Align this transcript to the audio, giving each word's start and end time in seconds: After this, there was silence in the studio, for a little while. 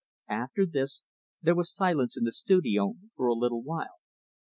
After 0.29 0.65
this, 0.65 1.03
there 1.43 1.53
was 1.53 1.71
silence 1.71 2.17
in 2.17 2.23
the 2.23 2.31
studio, 2.31 2.95
for 3.15 3.27
a 3.27 3.35
little 3.35 3.61
while. 3.61 3.99